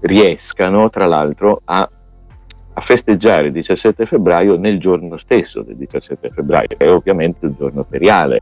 riescano 0.00 0.90
tra 0.90 1.06
l'altro 1.06 1.62
a 1.64 1.88
a 2.78 2.80
festeggiare 2.80 3.48
il 3.48 3.52
17 3.52 4.06
febbraio 4.06 4.56
nel 4.56 4.78
giorno 4.78 5.16
stesso 5.16 5.62
del 5.62 5.74
17 5.76 6.30
febbraio, 6.30 6.68
che 6.68 6.76
è 6.76 6.90
ovviamente 6.90 7.46
un 7.46 7.54
giorno 7.58 7.84
feriale. 7.90 8.40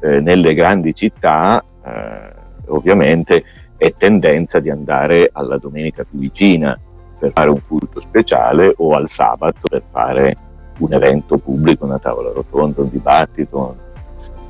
Eh, 0.00 0.20
nelle 0.20 0.52
grandi 0.52 0.94
città 0.94 1.64
eh, 1.82 2.32
ovviamente 2.66 3.42
è 3.78 3.94
tendenza 3.96 4.60
di 4.60 4.68
andare 4.68 5.30
alla 5.32 5.56
domenica 5.56 6.04
più 6.04 6.18
vicina 6.18 6.78
per 7.18 7.32
fare 7.32 7.48
un 7.48 7.60
culto 7.66 8.00
speciale 8.02 8.74
o 8.76 8.94
al 8.94 9.08
sabato 9.08 9.60
per 9.66 9.82
fare 9.90 10.36
un 10.80 10.92
evento 10.92 11.38
pubblico, 11.38 11.86
una 11.86 11.98
tavola 11.98 12.32
rotonda, 12.32 12.82
un 12.82 12.90
dibattito. 12.90 13.76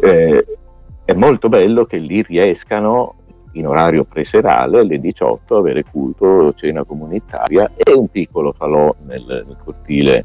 Eh, 0.00 0.44
è 1.04 1.12
molto 1.12 1.49
bello 1.49 1.85
che 1.85 1.99
lì 1.99 2.21
riescano 2.23 3.14
in 3.54 3.66
orario 3.66 4.04
preserale 4.04 4.80
alle 4.80 5.00
18 5.00 5.56
avere 5.56 5.84
culto, 5.84 6.54
cena 6.56 6.84
comunitaria 6.84 7.73
e 7.76 7.92
un 7.92 8.08
piccolo 8.08 8.54
falò 8.56 8.94
nel, 9.06 9.44
nel 9.46 9.56
cortile 9.62 10.25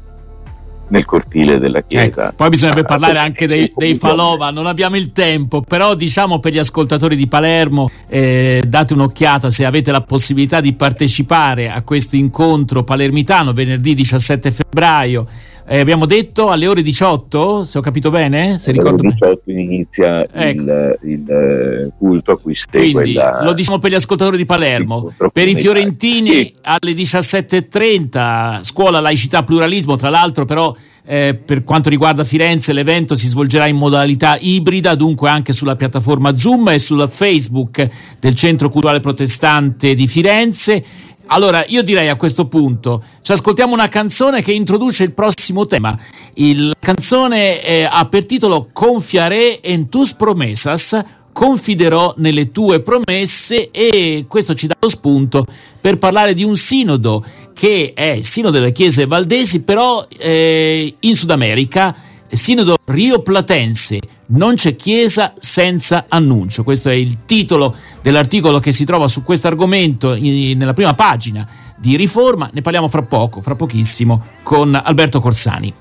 nel 0.90 1.04
cortile 1.04 1.58
della 1.58 1.82
chiesa. 1.82 2.26
Ecco, 2.26 2.32
poi 2.36 2.48
bisognerebbe 2.48 2.82
ah, 2.82 2.84
parlare 2.84 3.18
anche 3.18 3.46
dei, 3.46 3.72
dei, 3.74 3.94
falò, 3.94 4.36
ma 4.36 4.50
non 4.50 4.66
abbiamo 4.66 4.96
il 4.96 5.12
tempo. 5.12 5.62
Però 5.62 5.94
diciamo 5.94 6.38
per 6.38 6.52
gli 6.52 6.58
ascoltatori 6.58 7.16
di 7.16 7.28
Palermo, 7.28 7.88
eh, 8.08 8.62
date 8.66 8.92
un'occhiata 8.92 9.50
se 9.50 9.64
avete 9.64 9.90
la 9.90 10.02
possibilità 10.02 10.60
di 10.60 10.74
partecipare 10.74 11.70
a 11.70 11.82
questo 11.82 12.16
incontro 12.16 12.82
palermitano 12.82 13.52
venerdì 13.52 13.94
17 13.94 14.50
febbraio 14.50 15.26
eh, 15.72 15.78
abbiamo 15.78 16.04
detto 16.04 16.50
alle 16.50 16.66
ore 16.66 16.82
18, 16.82 17.62
se 17.62 17.78
ho 17.78 17.80
capito 17.80 18.10
bene? 18.10 18.58
Se 18.58 18.72
alle 18.72 18.82
ore 18.82 18.96
18 18.96 19.42
bene. 19.44 19.60
inizia 19.60 20.26
ecco. 20.28 20.62
il, 20.62 20.98
il, 21.02 21.30
eh, 21.30 21.92
culto 21.96 22.32
a 22.32 22.38
cui 22.40 22.56
segue 22.56 22.90
Quindi, 22.90 23.12
la... 23.12 23.44
lo 23.44 23.52
diciamo 23.52 23.78
per 23.78 23.92
gli 23.92 23.94
ascoltatori 23.94 24.36
di 24.36 24.44
Palermo. 24.44 25.14
per 25.32 25.46
i 25.46 25.54
fiorentini 25.54 26.28
sì. 26.28 26.54
alle 26.62 26.90
17.30, 26.90 28.64
scuola 28.64 28.98
laicità 28.98 29.44
pluralismo, 29.44 29.94
tra 29.94 30.08
l'altro 30.08 30.44
però 30.44 30.74
eh, 31.04 31.34
per 31.34 31.62
quanto 31.62 31.88
riguarda 31.88 32.24
Firenze 32.24 32.72
l'evento 32.72 33.14
si 33.14 33.28
svolgerà 33.28 33.66
in 33.66 33.76
modalità 33.76 34.36
ibrida, 34.40 34.96
dunque 34.96 35.28
anche 35.28 35.52
sulla 35.52 35.76
piattaforma 35.76 36.36
Zoom 36.36 36.68
e 36.70 36.80
sul 36.80 37.08
Facebook 37.08 37.88
del 38.18 38.34
Centro 38.34 38.70
Culturale 38.70 38.98
Protestante 38.98 39.94
di 39.94 40.08
Firenze 40.08 40.84
allora, 41.32 41.64
io 41.68 41.82
direi 41.82 42.08
a 42.08 42.16
questo 42.16 42.46
punto, 42.46 43.04
ci 43.22 43.30
ascoltiamo 43.30 43.72
una 43.72 43.88
canzone 43.88 44.42
che 44.42 44.52
introduce 44.52 45.04
il 45.04 45.12
prossimo 45.12 45.64
tema. 45.66 45.96
la 46.34 46.74
canzone 46.78 47.62
eh, 47.62 47.88
ha 47.88 48.04
per 48.06 48.26
titolo 48.26 48.70
Confiare 48.72 49.60
en 49.60 49.88
tus 49.88 50.12
promesas, 50.12 51.00
confiderò 51.32 52.14
nelle 52.16 52.50
tue 52.50 52.80
promesse 52.80 53.70
e 53.70 54.24
questo 54.26 54.54
ci 54.54 54.66
dà 54.66 54.74
lo 54.80 54.88
spunto 54.88 55.46
per 55.80 55.98
parlare 55.98 56.34
di 56.34 56.42
un 56.42 56.56
sinodo 56.56 57.24
che 57.54 57.92
è 57.94 58.10
il 58.10 58.24
sinodo 58.24 58.58
delle 58.58 58.72
chiese 58.72 59.06
valdesi, 59.06 59.62
però 59.62 60.04
eh, 60.18 60.92
in 60.98 61.14
Sud 61.14 61.30
America, 61.30 61.94
sinodo 62.36 62.76
rioplatense 62.84 63.98
non 64.32 64.54
c'è 64.54 64.76
chiesa 64.76 65.32
senza 65.38 66.06
annuncio. 66.08 66.62
Questo 66.62 66.88
è 66.88 66.94
il 66.94 67.18
titolo 67.26 67.74
dell'articolo 68.02 68.60
che 68.60 68.72
si 68.72 68.84
trova 68.84 69.08
su 69.08 69.22
questo 69.22 69.48
argomento 69.48 70.14
nella 70.14 70.72
prima 70.72 70.94
pagina 70.94 71.46
di 71.76 71.96
Riforma. 71.96 72.50
Ne 72.52 72.60
parliamo 72.60 72.88
fra 72.88 73.02
poco, 73.02 73.40
fra 73.40 73.54
pochissimo, 73.54 74.22
con 74.42 74.74
Alberto 74.74 75.20
Corsani. 75.20 75.72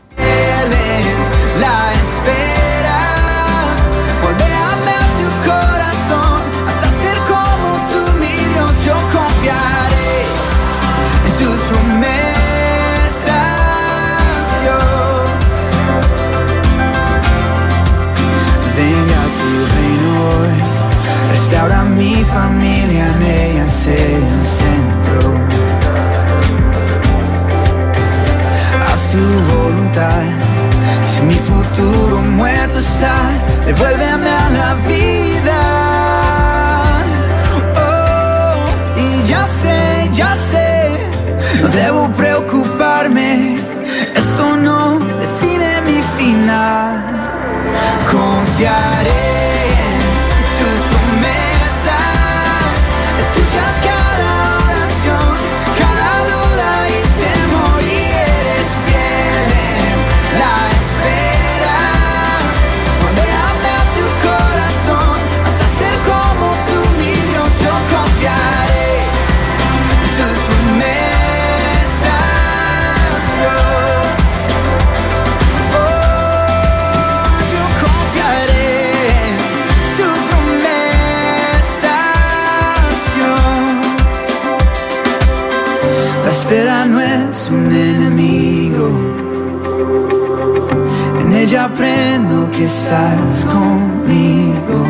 Estás 92.90 93.46
conmigo. 93.46 94.88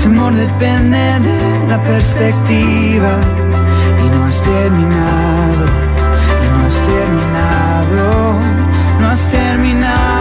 Temor 0.00 0.32
depende 0.32 0.96
de 1.28 1.68
la 1.68 1.78
perspectiva 1.82 3.12
y 4.02 4.16
no 4.16 4.24
has 4.24 4.40
terminado, 4.42 5.66
y 6.42 6.58
no 6.58 6.66
has 6.66 6.80
terminado, 6.92 8.34
no 8.98 9.08
has 9.08 9.28
terminado. 9.28 10.13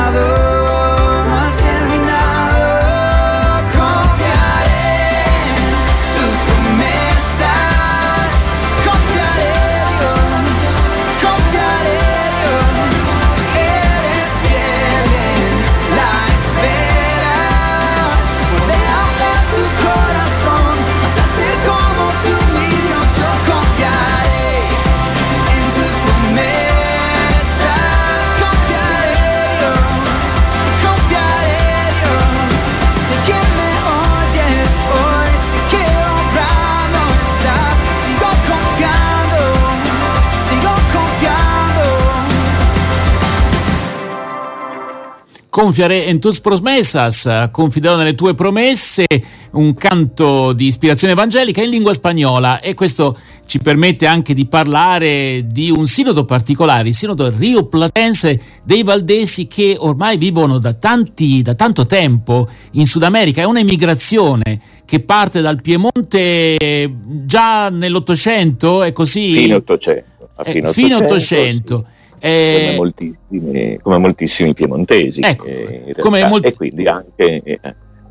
Confiare 45.54 46.08
en 46.08 46.20
tus 46.20 46.40
promesas, 46.40 47.50
confiderò 47.52 47.96
nelle 47.96 48.16
tue 48.16 48.34
promesse, 48.34 49.06
un 49.52 49.76
canto 49.76 50.52
di 50.52 50.66
ispirazione 50.66 51.14
evangelica 51.14 51.62
in 51.62 51.70
lingua 51.70 51.94
spagnola 51.94 52.60
e 52.60 52.74
questo 52.74 53.16
ci 53.46 53.60
permette 53.60 54.08
anche 54.08 54.34
di 54.34 54.48
parlare 54.48 55.46
di 55.46 55.70
un 55.70 55.86
sinodo 55.86 56.26
particolare, 56.26 56.88
il 56.88 56.96
sinodo 56.96 57.32
rio-platense 57.38 58.42
dei 58.64 58.82
Valdesi 58.82 59.46
che 59.46 59.76
ormai 59.78 60.18
vivono 60.18 60.58
da, 60.58 60.74
tanti, 60.74 61.44
da 61.44 61.54
tanto 61.54 61.86
tempo 61.86 62.50
in 62.72 62.88
Sud 62.88 63.04
America, 63.04 63.44
è 63.44 63.46
un'emigrazione 63.46 64.60
che 64.86 65.02
parte 65.02 65.42
dal 65.42 65.62
Piemonte 65.62 66.92
già 67.26 67.70
nell'Ottocento, 67.70 68.82
è 68.82 68.92
così? 68.92 69.34
Fine 69.34 69.54
Ottocento. 69.54 70.30
Eh, 70.46 70.74
fine 70.74 70.96
Ottocento. 70.96 71.86
Eh, 72.26 72.68
come, 72.68 72.78
moltissimi, 72.78 73.80
come, 73.82 73.98
moltissimi, 73.98 74.54
piemontesi. 74.54 75.20
Ecco, 75.22 75.46
eh, 75.46 75.94
molti... 76.30 76.48
E 76.48 76.54
quindi 76.54 76.86
anche, 76.86 77.42
eh, 77.44 77.60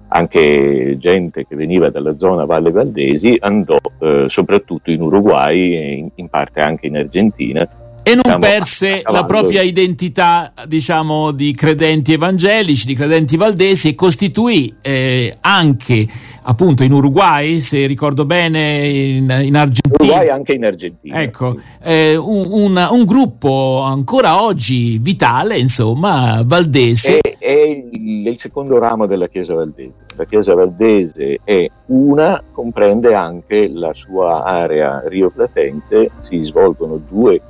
anche, 0.08 0.98
gente 0.98 1.46
che 1.46 1.56
veniva 1.56 1.88
dalla 1.88 2.18
zona 2.18 2.44
Valle 2.44 2.72
Valdesi 2.72 3.38
andò 3.40 3.78
eh, 4.00 4.26
soprattutto 4.28 4.90
in 4.90 5.00
Uruguay 5.00 5.74
e 5.74 5.92
in, 5.94 6.10
in 6.16 6.28
parte 6.28 6.60
anche 6.60 6.88
in 6.88 6.98
Argentina 6.98 7.66
e 8.02 8.14
non 8.14 8.38
perse 8.40 9.02
la 9.04 9.24
propria 9.24 9.62
identità, 9.62 10.52
diciamo, 10.66 11.30
di 11.30 11.52
credenti 11.54 12.12
evangelici, 12.12 12.86
di 12.86 12.94
credenti 12.94 13.36
valdesi 13.36 13.88
e 13.88 13.94
costituì 13.94 14.74
eh, 14.80 15.36
anche 15.40 16.06
appunto 16.44 16.82
in 16.82 16.92
Uruguay, 16.92 17.60
se 17.60 17.86
ricordo 17.86 18.24
bene, 18.24 18.88
in, 18.88 19.38
in 19.42 19.56
Argentina. 19.56 19.94
Uruguay 20.00 20.28
anche 20.28 20.54
in 20.54 20.64
Argentina. 20.64 21.20
Ecco, 21.20 21.56
eh, 21.82 22.16
un, 22.16 22.46
un, 22.50 22.88
un, 22.90 23.04
gruppo 23.04 23.82
ancora 23.82 24.42
oggi 24.42 24.98
vitale, 24.98 25.58
insomma, 25.58 26.42
valdese. 26.44 27.18
È, 27.18 27.36
è 27.38 27.50
il, 27.50 28.26
il, 28.26 28.40
secondo 28.40 28.78
ramo 28.78 29.06
della 29.06 29.28
Chiesa 29.28 29.54
valdese. 29.54 29.92
La 30.16 30.24
Chiesa 30.24 30.54
valdese 30.54 31.38
è 31.44 31.70
una, 31.86 32.42
comprende 32.52 33.14
anche 33.14 33.68
la 33.72 33.92
sua 33.94 34.42
area 34.42 35.02
rioplatense, 35.06 36.10
si 36.22 36.42
svolgono 36.42 37.00
due 37.08 37.40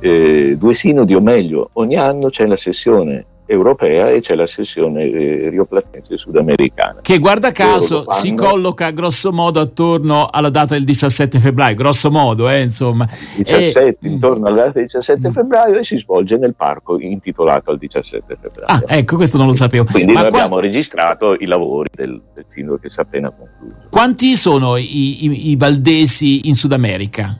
eh, 0.00 0.56
due 0.58 0.74
sinodi, 0.74 1.14
o 1.14 1.20
meglio, 1.20 1.70
ogni 1.74 1.96
anno 1.96 2.30
c'è 2.30 2.46
la 2.46 2.56
sessione 2.56 3.26
europea 3.46 4.10
e 4.10 4.20
c'è 4.20 4.34
la 4.34 4.46
sessione 4.46 5.04
eh, 5.04 5.48
rioplatense 5.48 6.18
sudamericana. 6.18 7.00
Che 7.00 7.18
guarda 7.18 7.52
caso 7.52 8.02
fanno... 8.02 8.12
si 8.12 8.34
colloca 8.34 8.90
grosso 8.90 9.32
modo 9.32 9.60
attorno 9.60 10.26
alla 10.30 10.50
data 10.50 10.74
del 10.74 10.84
17 10.84 11.38
febbraio, 11.38 11.76
grosso 11.76 12.10
modo, 12.10 12.50
eh, 12.50 12.62
insomma. 12.62 13.06
17, 13.06 13.80
e... 13.80 13.86
Eh, 13.86 14.08
intorno 14.08 14.46
alla 14.46 14.56
data 14.56 14.72
del 14.72 14.84
17 14.86 15.28
mm. 15.28 15.30
febbraio 15.30 15.78
e 15.78 15.84
si 15.84 15.96
svolge 15.98 16.36
nel 16.36 16.54
parco 16.54 16.98
intitolato 16.98 17.70
al 17.70 17.78
17 17.78 18.36
febbraio. 18.40 18.66
Ah, 18.66 18.82
ecco, 18.96 19.16
questo 19.16 19.38
non 19.38 19.46
lo 19.46 19.54
sapevo. 19.54 19.84
Quindi 19.84 20.12
Ma 20.12 20.22
noi 20.22 20.30
qua... 20.30 20.40
abbiamo 20.40 20.60
registrato 20.60 21.34
i 21.34 21.46
lavori 21.46 21.88
del, 21.94 22.20
del 22.34 22.44
sindaco 22.48 22.78
che 22.78 22.90
si 22.90 22.98
è 22.98 23.02
appena 23.02 23.30
concluso. 23.30 23.86
Quanti 23.90 24.34
sono 24.34 24.76
i, 24.76 25.24
i, 25.24 25.50
i 25.50 25.56
valdesi 25.56 26.48
in 26.48 26.54
Sud 26.54 26.72
America? 26.72 27.38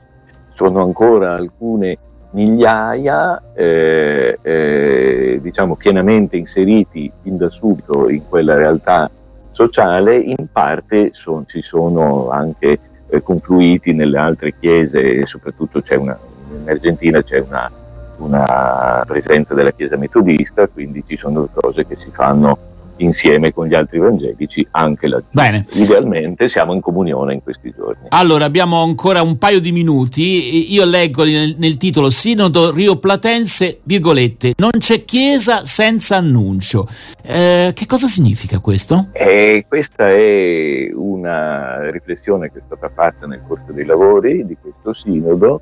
Sono 0.54 0.82
ancora 0.82 1.34
alcune 1.34 1.98
migliaia 2.36 3.42
eh, 3.54 4.38
eh, 4.42 5.38
diciamo 5.40 5.74
pienamente 5.74 6.36
inseriti 6.36 7.10
fin 7.22 7.38
da 7.38 7.48
subito 7.48 8.10
in 8.10 8.28
quella 8.28 8.56
realtà 8.56 9.10
sociale, 9.52 10.18
in 10.18 10.46
parte 10.52 11.12
son, 11.14 11.44
si 11.46 11.62
sono 11.62 12.28
anche 12.28 12.78
eh, 13.08 13.22
confluiti 13.22 13.94
nelle 13.94 14.18
altre 14.18 14.54
chiese, 14.60 15.24
soprattutto 15.24 15.82
una, 15.96 16.18
in 16.62 16.68
Argentina 16.68 17.22
c'è 17.22 17.38
una, 17.38 17.70
una 18.18 19.02
presenza 19.06 19.54
della 19.54 19.72
chiesa 19.72 19.96
metodista, 19.96 20.68
quindi 20.68 21.02
ci 21.06 21.16
sono 21.16 21.48
cose 21.50 21.86
che 21.86 21.96
si 21.96 22.10
fanno 22.10 22.58
insieme 22.98 23.52
con 23.52 23.66
gli 23.66 23.74
altri 23.74 23.98
evangelici 23.98 24.66
anche 24.70 25.08
laggiù. 25.08 25.26
Bene. 25.30 25.66
Idealmente 25.72 26.48
siamo 26.48 26.72
in 26.72 26.80
comunione 26.80 27.34
in 27.34 27.42
questi 27.42 27.72
giorni. 27.76 28.06
Allora 28.08 28.44
abbiamo 28.44 28.82
ancora 28.82 29.22
un 29.22 29.38
paio 29.38 29.60
di 29.60 29.72
minuti. 29.72 30.72
Io 30.72 30.84
leggo 30.84 31.24
nel, 31.24 31.56
nel 31.58 31.76
titolo 31.76 32.10
Sinodo 32.10 32.72
Rio 32.72 32.98
Platense, 32.98 33.80
virgolette, 33.82 34.54
non 34.56 34.70
c'è 34.78 35.04
chiesa 35.04 35.64
senza 35.64 36.16
annuncio. 36.16 36.88
Eh, 37.22 37.72
che 37.74 37.86
cosa 37.86 38.06
significa 38.06 38.58
questo? 38.60 39.08
Eh, 39.12 39.64
questa 39.68 40.08
è 40.10 40.90
una 40.92 41.90
riflessione 41.90 42.50
che 42.50 42.58
è 42.58 42.62
stata 42.64 42.90
fatta 42.94 43.26
nel 43.26 43.42
corso 43.46 43.72
dei 43.72 43.84
lavori 43.84 44.46
di 44.46 44.56
questo 44.60 44.92
Sinodo 44.92 45.60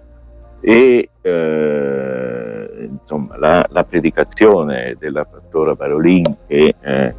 e 0.60 1.10
eh, 1.20 2.88
insomma, 2.90 3.36
la, 3.36 3.66
la, 3.68 3.84
predicazione 3.84 4.96
della 4.98 5.26
pastora 5.26 5.74
Parolin 5.74 6.24
che 6.46 6.74
eh, 6.80 7.14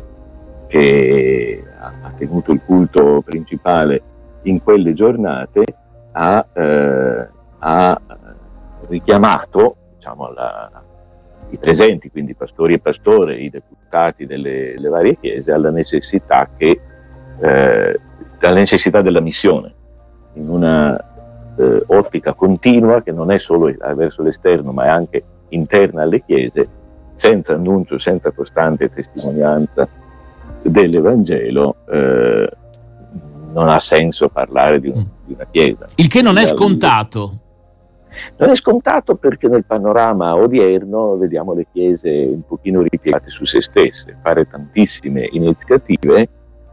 che 0.75 1.63
ha 1.79 2.11
tenuto 2.17 2.51
il 2.51 2.61
culto 2.65 3.21
principale 3.21 4.01
in 4.41 4.61
quelle 4.61 4.93
giornate, 4.93 5.63
ha, 6.11 6.45
eh, 6.51 7.29
ha 7.59 8.01
richiamato 8.89 9.75
diciamo, 9.95 10.33
la, 10.33 10.83
i 11.51 11.57
presenti, 11.57 12.11
quindi 12.11 12.35
pastori 12.35 12.73
e 12.73 12.79
pastore, 12.79 13.37
i 13.37 13.49
deputati 13.49 14.25
delle 14.25 14.75
varie 14.89 15.17
chiese, 15.17 15.53
alla 15.53 15.69
necessità, 15.69 16.49
che, 16.57 16.81
eh, 17.39 17.99
alla 18.41 18.55
necessità 18.55 19.01
della 19.01 19.21
missione, 19.21 19.73
in 20.33 20.49
una 20.49 20.97
eh, 21.55 21.83
ottica 21.87 22.33
continua 22.33 23.01
che 23.01 23.13
non 23.13 23.31
è 23.31 23.39
solo 23.39 23.73
verso 23.95 24.21
l'esterno 24.23 24.73
ma 24.73 24.83
è 24.83 24.89
anche 24.89 25.23
interna 25.49 26.01
alle 26.01 26.21
chiese, 26.25 26.67
senza 27.15 27.53
annuncio, 27.53 27.97
senza 27.97 28.31
costante 28.31 28.91
testimonianza 28.91 30.03
dell'Evangelo 30.69 31.75
eh, 31.89 32.49
non 33.53 33.69
ha 33.69 33.79
senso 33.79 34.27
parlare 34.29 34.79
di, 34.79 34.89
un, 34.89 34.99
mm. 34.99 35.25
di, 35.25 35.33
una 35.33 35.47
chiesa. 35.49 35.85
Il 35.95 36.07
che 36.07 36.21
non 36.21 36.37
è 36.37 36.45
scontato. 36.45 37.39
Non 38.37 38.49
è 38.49 38.55
scontato 38.55 39.15
perché 39.15 39.47
nel 39.47 39.65
panorama 39.65 40.35
odierno 40.35 41.17
vediamo 41.17 41.53
le 41.53 41.67
chiese 41.71 42.09
un 42.09 42.45
pochino 42.45 42.81
ripiegate 42.81 43.29
su 43.29 43.45
se 43.45 43.61
stesse, 43.61 44.17
fare 44.21 44.47
tantissime 44.47 45.27
iniziative 45.31 46.29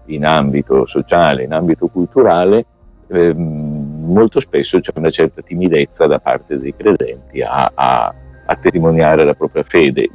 in 0.07 0.25
ambito 0.25 0.87
sociale, 0.87 1.43
in 1.43 1.53
ambito 1.53 1.89
culturale, 1.89 2.65
ehm, 3.09 4.05
molto 4.07 4.39
spesso 4.41 4.79
c'è 4.81 4.93
una 4.95 5.11
certa 5.11 5.43
timidezza 5.43 6.07
da 6.07 6.21
parte 6.21 6.59
dei 6.59 6.75
credenti 6.77 7.43
a, 7.43 7.71
a, 7.75 8.15
a 8.47 8.57
testimoniare 8.57 9.25
la 9.25 9.35
propria 9.35 9.65
fede, 9.65 10.09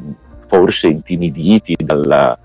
forse 0.48 0.88
intimiditi 0.88 1.76
dalla 1.78 2.38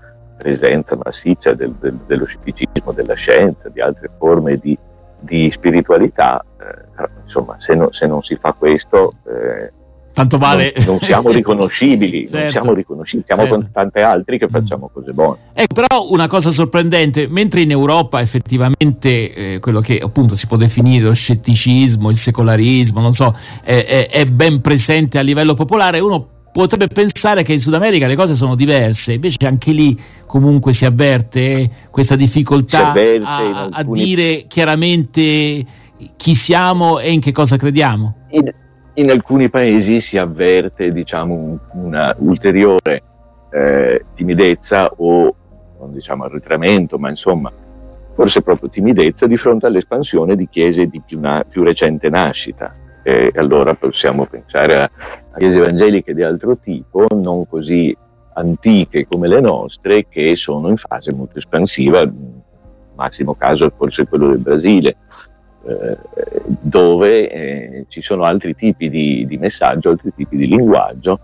presenza 0.43 0.97
massiccia 1.01 1.53
del, 1.53 1.73
del, 1.79 1.97
dello 2.05 2.25
scetticismo 2.25 2.91
della 2.91 3.13
scienza, 3.13 3.69
di 3.69 3.79
altre 3.79 4.09
forme 4.17 4.57
di, 4.57 4.77
di 5.21 5.49
spiritualità, 5.51 6.43
eh, 6.59 7.07
insomma, 7.23 7.55
se, 7.59 7.73
no, 7.75 7.91
se, 7.93 8.05
non 8.05 8.21
si 8.23 8.35
fa 8.35 8.51
questo, 8.51 9.13
eh, 9.25 9.71
tanto 10.11 10.37
vale. 10.37 10.73
Non, 10.75 10.85
non 10.85 10.99
siamo 10.99 11.31
riconoscibili, 11.31 12.27
certo. 12.27 12.43
non 12.43 12.51
siamo 12.51 12.73
riconoscibili, 12.73 13.25
siamo 13.25 13.43
certo. 13.43 13.57
con 13.57 13.71
tante 13.71 14.01
altre 14.01 14.37
che 14.37 14.49
facciamo 14.49 14.89
cose 14.93 15.11
buone. 15.11 15.37
Ecco, 15.53 15.73
però 15.73 16.09
una 16.09 16.27
cosa 16.27 16.51
sorprendente, 16.51 17.27
mentre 17.29 17.61
in 17.61 17.71
Europa 17.71 18.19
effettivamente 18.19 19.33
eh, 19.33 19.59
quello 19.59 19.79
che 19.79 19.97
appunto 19.97 20.35
si 20.35 20.45
può 20.45 20.57
definire 20.57 21.05
lo 21.05 21.13
scetticismo, 21.13 22.09
il 22.09 22.17
secolarismo, 22.17 22.99
non 22.99 23.13
so, 23.13 23.31
è, 23.63 23.85
è, 23.85 24.09
è 24.09 24.25
ben 24.25 24.59
presente 24.59 25.17
a 25.17 25.21
livello 25.21 25.53
popolare, 25.53 25.99
uno 25.99 26.32
potrebbe 26.53 26.87
pensare 26.87 27.41
che 27.41 27.51
in 27.51 27.59
Sud 27.59 27.73
America 27.73 28.05
le 28.05 28.15
cose 28.15 28.35
sono 28.35 28.55
diverse, 28.55 29.13
invece 29.13 29.47
anche 29.47 29.71
lì 29.71 29.99
comunque 30.27 30.71
si 30.71 30.85
avverte 30.85 31.69
questa 31.89 32.15
difficoltà 32.15 32.91
avverte 32.91 33.27
a, 33.27 33.69
alcuni... 33.71 34.01
a, 34.01 34.05
dire 34.05 34.45
chiaramente 34.47 35.65
chi 36.15 36.35
siamo 36.35 36.99
e 36.99 37.11
in 37.11 37.19
che 37.19 37.31
cosa 37.31 37.57
crediamo. 37.57 38.15
In, 38.29 38.53
in 38.93 39.09
alcuni 39.09 39.49
paesi 39.49 39.99
si 39.99 40.17
avverte 40.17 40.91
diciamo, 40.91 41.59
una 41.73 42.15
ulteriore 42.19 43.03
eh, 43.51 44.05
timidezza 44.13 44.91
o 44.95 45.35
non 45.79 45.91
diciamo 45.91 46.25
arretramento, 46.25 46.99
ma 46.99 47.09
insomma 47.09 47.51
forse 48.13 48.43
proprio 48.43 48.69
timidezza 48.69 49.25
di 49.25 49.37
fronte 49.37 49.65
all'espansione 49.65 50.35
di 50.35 50.47
chiese 50.47 50.85
di 50.85 51.01
più, 51.03 51.19
na- 51.19 51.43
più 51.49 51.63
recente 51.63 52.09
nascita 52.09 52.75
e 53.03 53.31
allora 53.35 53.75
possiamo 53.75 54.25
pensare 54.25 54.81
a, 54.81 54.89
chiese 55.37 55.59
evangeliche 55.59 56.13
di 56.13 56.23
altro 56.23 56.57
tipo, 56.57 57.05
non 57.11 57.47
così 57.47 57.95
antiche 58.33 59.05
come 59.05 59.27
le 59.27 59.41
nostre, 59.41 60.07
che 60.07 60.35
sono 60.35 60.69
in 60.69 60.77
fase 60.77 61.13
molto 61.13 61.37
espansiva, 61.37 62.09
massimo 62.95 63.35
caso 63.35 63.71
forse 63.75 64.07
quello 64.07 64.29
del 64.29 64.39
Brasile, 64.39 64.95
eh, 65.65 65.97
dove 66.45 67.29
eh, 67.29 67.85
ci 67.89 68.01
sono 68.01 68.23
altri 68.23 68.55
tipi 68.55 68.89
di, 68.89 69.25
di, 69.27 69.37
messaggio, 69.37 69.89
altri 69.89 70.13
tipi 70.15 70.37
di 70.37 70.47
linguaggio. 70.47 71.19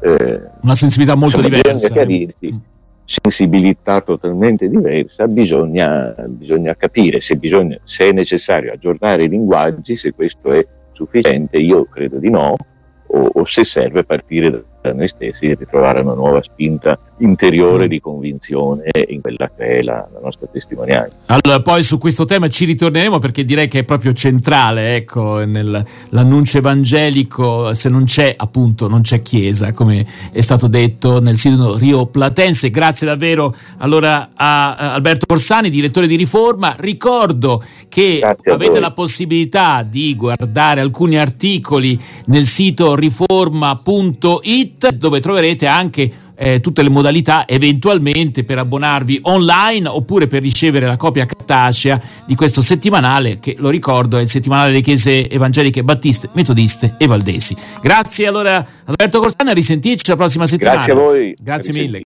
Eh, 0.00 0.40
Una 0.60 0.74
sensibilità 0.74 1.16
molto 1.16 1.40
insomma, 1.40 1.56
diversa. 1.56 1.92
Chiarirsi, 1.92 2.52
mm. 2.52 2.58
sensibilità 3.04 4.00
totalmente 4.00 4.68
diversa, 4.68 5.26
bisogna, 5.26 6.14
bisogna 6.28 6.74
capire 6.76 7.20
se, 7.20 7.36
bisogna, 7.36 7.78
se 7.84 8.08
è 8.08 8.12
necessario 8.12 8.72
aggiornare 8.72 9.24
i 9.24 9.28
linguaggi, 9.28 9.96
se 9.96 10.12
questo 10.12 10.52
è 10.52 10.66
sufficiente? 10.92 11.58
Io 11.58 11.84
credo 11.86 12.18
di 12.18 12.30
no, 12.30 12.56
o, 13.06 13.30
o 13.34 13.44
se 13.44 13.64
serve 13.64 14.04
partire 14.04 14.64
da 14.82 14.92
noi 14.92 15.08
stessi 15.08 15.46
e 15.46 15.54
ritrovare 15.54 16.00
una 16.00 16.14
nuova 16.14 16.42
spinta 16.42 16.98
interiore 17.18 17.86
di 17.86 18.00
convinzione 18.00 18.88
in 19.06 19.20
quella 19.20 19.50
che 19.56 19.78
è 19.78 19.82
la, 19.82 20.08
la, 20.12 20.18
nostra 20.20 20.48
testimonianza. 20.50 21.14
Allora, 21.26 21.62
poi 21.62 21.84
su 21.84 21.98
questo 21.98 22.24
tema 22.24 22.48
ci 22.48 22.64
ritorneremo 22.64 23.20
perché 23.20 23.44
direi 23.44 23.68
che 23.68 23.80
è 23.80 23.84
proprio 23.84 24.12
centrale, 24.12 24.96
ecco, 24.96 25.44
nell'annuncio 25.44 26.58
evangelico, 26.58 27.72
se 27.74 27.88
non 27.88 28.04
c'è, 28.04 28.34
appunto, 28.36 28.88
non 28.88 29.02
c'è 29.02 29.22
chiesa, 29.22 29.72
come 29.72 30.04
è 30.32 30.40
stato 30.40 30.66
detto 30.66 31.20
nel 31.20 31.36
sinodo 31.36 31.76
Rio 31.76 32.06
Platense. 32.06 32.70
Grazie 32.70 33.06
davvero 33.06 33.54
allora 33.78 34.30
a, 34.34 34.94
Alberto 34.94 35.26
Corsani, 35.26 35.70
direttore 35.70 36.08
di 36.08 36.16
Riforma. 36.16 36.74
Ricordo 36.76 37.62
che 37.88 38.20
avete 38.44 38.80
la 38.80 38.90
possibilità 38.90 39.84
di 39.84 40.16
guardare 40.16 40.80
alcuni 40.80 41.16
articoli 41.18 41.96
nel 42.26 42.46
sito 42.46 42.96
riforma.it 42.96 44.71
dove 44.90 45.20
troverete 45.20 45.66
anche 45.66 46.10
eh, 46.34 46.60
tutte 46.60 46.82
le 46.82 46.88
modalità 46.88 47.46
eventualmente 47.46 48.44
per 48.44 48.58
abbonarvi 48.58 49.20
online 49.22 49.86
oppure 49.86 50.26
per 50.26 50.42
ricevere 50.42 50.86
la 50.86 50.96
copia 50.96 51.24
cartacea 51.24 52.00
di 52.26 52.34
questo 52.34 52.60
settimanale 52.60 53.38
che 53.38 53.54
lo 53.58 53.68
ricordo 53.68 54.16
è 54.16 54.22
il 54.22 54.28
settimanale 54.28 54.70
delle 54.70 54.82
chiese 54.82 55.28
evangeliche 55.30 55.84
battiste, 55.84 56.30
metodiste 56.32 56.96
e 56.98 57.06
valdesi. 57.06 57.56
Grazie 57.80 58.26
allora 58.26 58.66
Alberto 58.84 59.20
Costano 59.20 59.50
a 59.50 59.54
risentirci 59.54 60.10
la 60.10 60.16
prossima 60.16 60.46
settimana. 60.46 60.76
Grazie 60.76 60.92
a 60.92 60.96
voi. 60.96 61.36
Grazie 61.38 61.72
mille. 61.72 62.00